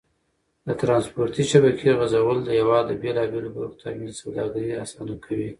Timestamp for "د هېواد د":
2.43-2.91